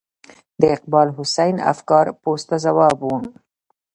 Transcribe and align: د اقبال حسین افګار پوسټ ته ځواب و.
د 0.59 0.61
اقبال 0.75 1.07
حسین 1.17 1.55
افګار 1.71 2.05
پوسټ 2.21 2.45
ته 2.49 2.55
ځواب 2.65 2.97
و. 3.03 3.11